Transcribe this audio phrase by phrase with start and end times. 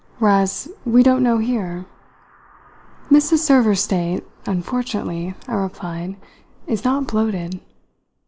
[0.17, 1.85] "Whereas we don't know here?"
[3.11, 3.37] "Mrs.
[3.37, 6.15] Server's state, unfortunately," I replied,
[6.65, 7.59] "is not bloated."